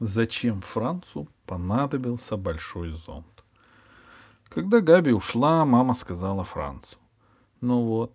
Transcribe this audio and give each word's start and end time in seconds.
зачем 0.00 0.60
Францу 0.60 1.28
понадобился 1.46 2.36
большой 2.36 2.90
зонт. 2.90 3.44
Когда 4.44 4.80
Габи 4.80 5.12
ушла, 5.12 5.64
мама 5.64 5.94
сказала 5.94 6.44
Францу. 6.44 6.96
«Ну 7.60 7.82
вот, 7.82 8.12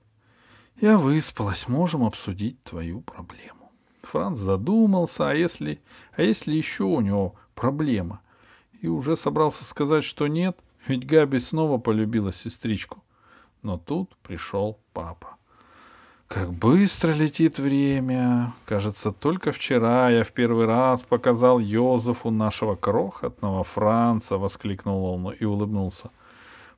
я 0.79 0.97
выспалась, 0.97 1.68
можем 1.68 2.04
обсудить 2.04 2.62
твою 2.63 3.02
проблему». 3.02 3.71
Франц 4.04 4.39
задумался, 4.39 5.29
а 5.29 5.34
если, 5.34 5.81
а 6.13 6.22
если 6.22 6.54
еще 6.54 6.84
у 6.84 7.02
него 7.02 7.36
проблема? 7.56 8.22
И 8.82 8.88
уже 8.88 9.16
собрался 9.16 9.66
сказать, 9.66 10.04
что 10.04 10.28
нет, 10.28 10.58
ведь 10.88 11.06
Габи 11.06 11.40
снова 11.40 11.78
полюбила 11.78 12.32
сестричку. 12.32 13.04
Но 13.62 13.78
тут 13.78 14.16
пришел 14.18 14.80
папа. 14.94 15.38
Как 16.30 16.54
быстро 16.54 17.12
летит 17.14 17.58
время. 17.58 18.54
Кажется, 18.66 19.12
только 19.12 19.52
вчера 19.52 20.12
я 20.12 20.23
в 20.23 20.32
первый 20.32 20.68
раз 20.68 21.02
показал 21.02 21.58
Йозефу 21.58 22.30
нашего 22.30 22.76
крохотного 22.76 23.64
Франца, 23.64 24.38
воскликнул 24.38 25.06
он 25.06 25.32
и 25.32 25.44
улыбнулся. 25.44 26.12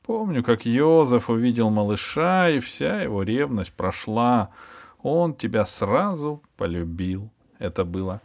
Помню, 0.03 0.41
как 0.41 0.65
Йозеф 0.65 1.29
увидел 1.29 1.69
малыша, 1.69 2.49
и 2.49 2.59
вся 2.59 3.01
его 3.01 3.23
ревность 3.23 3.73
прошла. 3.73 4.51
Он 5.03 5.33
тебя 5.33 5.65
сразу 5.65 6.41
полюбил. 6.55 7.29
Это 7.59 7.83
было 7.83 8.21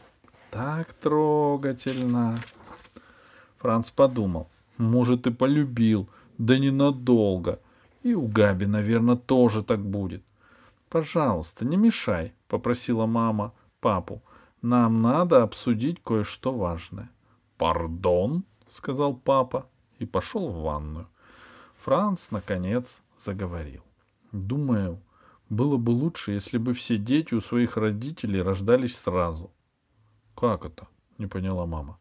так 0.53 0.93
трогательно. 0.93 2.39
Франц 3.59 3.91
подумал, 3.91 4.47
может, 4.79 5.27
и 5.27 5.33
полюбил, 5.33 6.09
да 6.39 6.57
ненадолго. 6.57 7.59
И 8.05 8.15
у 8.15 8.29
Габи, 8.29 8.67
наверное, 8.67 9.17
тоже 9.17 9.65
так 9.65 9.81
будет. 9.81 10.23
«Пожалуйста, 10.97 11.67
не 11.67 11.77
мешай»,— 11.77 12.33
попросила 12.49 13.05
мама 13.05 13.53
папу. 13.81 14.23
«Нам 14.63 15.03
надо 15.03 15.43
обсудить 15.43 16.03
кое-что 16.03 16.55
важное». 16.55 17.11
«Пардон»,— 17.59 18.45
сказал 18.71 19.15
папа 19.15 19.67
и 19.99 20.07
пошел 20.07 20.49
в 20.49 20.63
ванную. 20.63 21.07
Франц, 21.81 22.31
наконец, 22.31 23.03
заговорил. 23.19 23.83
«Думаю, 24.33 24.99
было 25.51 25.77
бы 25.77 25.91
лучше, 25.91 26.33
если 26.33 26.57
бы 26.57 26.73
все 26.73 26.97
дети 26.97 27.35
у 27.35 27.43
своих 27.43 27.77
родителей 27.77 28.41
рождались 28.41 28.97
сразу». 28.97 29.51
«Как 30.35 30.65
это?»— 30.65 30.89
не 31.19 31.27
поняла 31.27 31.67
мама. 31.67 31.99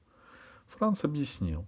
Франц 0.67 1.03
объяснил. 1.03 1.65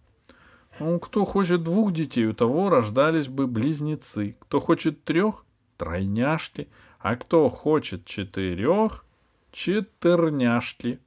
Ну, 0.79 0.97
кто 0.97 1.25
хочет 1.25 1.61
двух 1.61 1.91
детей, 1.91 2.25
у 2.25 2.33
того 2.33 2.69
рождались 2.69 3.27
бы 3.27 3.47
близнецы. 3.47 4.37
Кто 4.39 4.61
хочет 4.61 5.03
трех— 5.03 5.43
тройняшки. 5.77 6.67
А 6.99 7.15
кто 7.15 7.49
хочет 7.49 8.05
четырех— 8.05 9.05
четырняшки. 9.51 10.99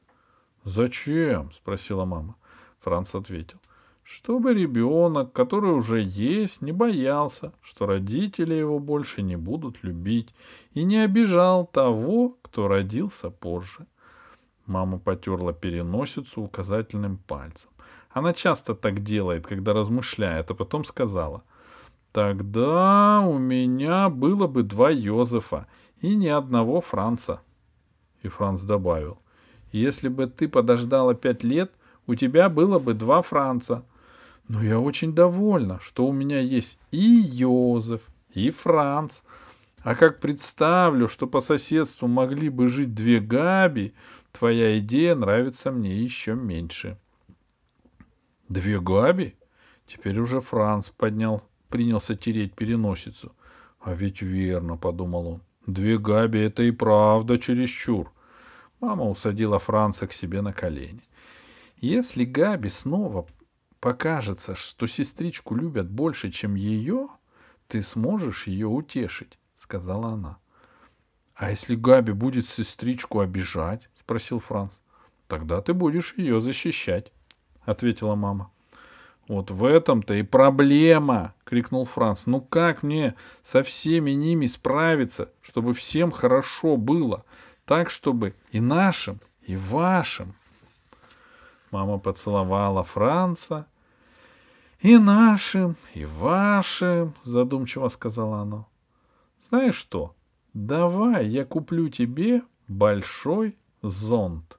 «Зачем?»— 0.65 1.53
спросила 1.55 2.05
мама. 2.05 2.37
Франц 2.81 3.15
ответил. 3.15 3.59
Чтобы 4.03 4.55
ребенок, 4.55 5.33
который 5.33 5.71
уже 5.71 6.03
есть, 6.03 6.63
не 6.63 6.73
боялся, 6.73 7.53
что 7.63 7.87
родители 7.87 8.55
его 8.55 8.81
больше 8.81 9.23
не 9.23 9.37
будут 9.37 9.85
любить, 9.85 10.35
и 10.73 10.83
не 10.83 10.99
обижал 10.99 11.65
того, 11.65 12.37
кто 12.43 12.67
родился 12.67 13.31
позже. 13.31 13.87
Мама 14.67 14.99
потерла 14.99 15.53
переносицу 15.53 16.43
указательным 16.43 17.19
пальцем. 17.19 17.71
Она 18.11 18.33
часто 18.33 18.75
так 18.75 19.01
делает, 19.01 19.47
когда 19.47 19.73
размышляет, 19.75 20.51
а 20.51 20.55
потом 20.55 20.85
сказала. 20.85 21.45
Тогда 22.13 23.21
у 23.21 23.39
меня 23.39 24.09
было 24.09 24.47
бы 24.49 24.63
два 24.65 24.91
Йозефа 24.91 25.67
и 26.01 26.17
ни 26.17 26.27
одного 26.27 26.81
Франца. 26.81 27.41
И 28.23 28.29
Франц 28.29 28.63
добавил. 28.63 29.19
Если 29.71 30.09
бы 30.09 30.27
ты 30.27 30.49
подождала 30.49 31.15
пять 31.15 31.45
лет, 31.45 31.73
у 32.07 32.17
тебя 32.17 32.49
было 32.49 32.79
бы 32.81 32.95
два 32.95 33.23
Франца. 33.23 33.85
Но 34.49 34.63
я 34.63 34.81
очень 34.81 35.15
довольна, 35.15 35.79
что 35.81 36.07
у 36.07 36.13
меня 36.13 36.41
есть 36.41 36.77
и 36.91 36.99
Йозеф, 36.99 38.01
и 38.35 38.51
Франц. 38.51 39.21
А 39.83 39.95
как 39.95 40.19
представлю, 40.19 41.07
что 41.07 41.29
по 41.29 41.41
соседству 41.41 42.09
могли 42.09 42.49
бы 42.49 42.67
жить 42.67 42.93
две 42.93 43.21
Габи, 43.21 43.95
твоя 44.33 44.79
идея 44.81 45.15
нравится 45.15 45.71
мне 45.71 45.97
еще 45.97 46.35
меньше. 46.35 46.99
Две 48.49 48.81
Габи? 48.81 49.37
Теперь 49.87 50.19
уже 50.19 50.41
Франц 50.41 50.91
поднял 50.91 51.43
принялся 51.71 52.15
тереть 52.15 52.55
переносицу. 52.55 53.33
А 53.81 53.95
ведь 53.95 54.21
верно, 54.21 54.77
подумал 54.77 55.27
он. 55.27 55.43
Две 55.67 55.99
Габи— 55.99 56.39
это 56.41 56.63
и 56.63 56.71
правда 56.71 57.39
чересчур. 57.39 58.13
Мама 58.81 59.09
усадила 59.09 59.59
Франца 59.59 60.07
к 60.07 60.13
себе 60.13 60.43
на 60.43 60.53
колени. 60.53 61.03
Если 61.77 62.25
Габи 62.25 62.69
снова 62.69 63.27
покажется, 63.81 64.55
что 64.55 64.87
сестричку 64.87 65.55
любят 65.55 65.91
больше, 65.91 66.31
чем 66.31 66.55
ее, 66.55 67.09
ты 67.69 67.83
сможешь 67.83 68.47
ее 68.47 68.67
утешить,— 68.67 69.39
сказала 69.57 70.09
она.— 70.09 70.39
А 71.35 71.51
если 71.51 71.75
Габи 71.75 72.13
будет 72.13 72.47
сестричку 72.47 73.21
обижать?— 73.21 73.89
спросил 73.95 74.41
Франц.— 74.41 74.81
Тогда 75.29 75.63
ты 75.63 75.73
будешь 75.73 76.15
ее 76.19 76.41
защищать,— 76.41 77.13
ответила 77.65 78.15
мама.— 78.15 78.51
вот 79.31 79.53
в 79.53 79.65
этом-то 79.65 80.15
и 80.15 80.25
проблема, 80.25 81.35
крикнул 81.45 81.85
Франц. 81.85 82.27
Ну 82.27 82.41
как 82.41 82.83
мне 82.83 83.15
со 83.45 83.63
всеми 83.63 84.11
ними 84.11 84.47
справиться, 84.47 85.31
чтобы 85.41 85.73
всем 85.73 86.11
хорошо 86.11 86.77
было, 86.77 87.25
так 87.65 87.91
чтобы 87.91 88.35
и 88.51 88.59
нашим, 88.61 89.21
и 89.47 89.55
вашим. 89.55 90.35
Мама 91.71 91.99
поцеловала 91.99 92.83
Франца. 92.83 93.69
И 94.81 94.99
нашим, 94.99 95.77
и 95.95 96.05
вашим, 96.05 97.15
задумчиво 97.23 97.87
сказала 97.87 98.39
она. 98.39 98.67
Знаешь 99.49 99.77
что? 99.77 100.17
Давай 100.55 101.29
я 101.29 101.45
куплю 101.45 101.89
тебе 101.89 102.43
большой 102.67 103.57
зонт. 103.81 104.59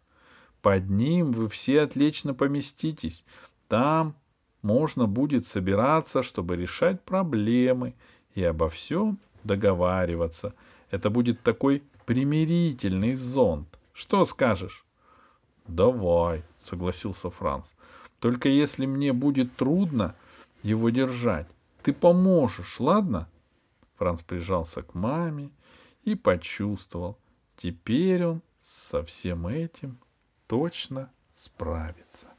Под 0.62 0.90
ним 0.90 1.34
вы 1.34 1.50
все 1.50 1.82
отлично 1.82 2.34
поместитесь. 2.34 3.26
Там 3.68 4.16
можно 4.62 5.08
будет 5.08 5.48
собираться, 5.48 6.22
чтобы 6.22 6.56
решать 6.56 7.02
проблемы 7.02 7.96
и 8.36 8.44
обо 8.44 8.70
всем 8.70 9.20
договариваться. 9.44 10.54
Это 10.90 11.10
будет 11.10 11.42
такой 11.42 11.84
примирительный 12.06 13.16
зонт. 13.16 13.80
Что 13.94 14.26
скажешь? 14.26 14.86
Давай, 15.68 16.44
согласился 16.60 17.30
Франц. 17.30 17.74
Только 18.20 18.50
если 18.50 18.86
мне 18.86 19.14
будет 19.14 19.56
трудно 19.56 20.16
его 20.64 20.90
держать, 20.90 21.48
ты 21.82 21.94
поможешь, 21.94 22.80
ладно? 22.80 23.28
Франц 23.98 24.22
прижался 24.22 24.82
к 24.82 24.94
маме 24.94 25.52
и 26.04 26.16
почувствовал, 26.16 27.18
теперь 27.58 28.26
он 28.26 28.42
со 28.60 29.04
всем 29.04 29.48
этим 29.48 30.00
точно 30.48 31.12
справится. 31.34 32.31